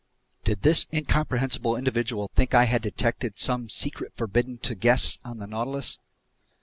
[0.43, 5.45] Did this incomprehensible individual think I had detected some secret forbidden to guests on the
[5.45, 5.99] Nautilus?